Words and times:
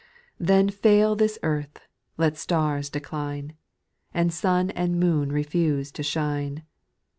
Then 0.39 0.71
fail 0.71 1.15
this 1.15 1.37
earth, 1.43 1.79
let 2.17 2.35
stars 2.35 2.89
decline, 2.89 3.55
And 4.15 4.33
sun 4.33 4.71
and 4.71 4.99
moon 4.99 5.31
refuse 5.31 5.91
to 5.91 6.01
shine. 6.01 6.63